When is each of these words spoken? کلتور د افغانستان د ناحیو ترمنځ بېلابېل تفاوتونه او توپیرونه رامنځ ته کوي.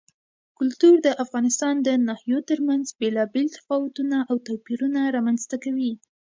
کلتور 0.57 0.95
د 1.05 1.07
افغانستان 1.23 1.75
د 1.87 1.89
ناحیو 2.07 2.39
ترمنځ 2.49 2.85
بېلابېل 2.99 3.47
تفاوتونه 3.57 4.17
او 4.29 4.35
توپیرونه 4.47 4.99
رامنځ 5.15 5.41
ته 5.51 5.57
کوي. 5.63 5.91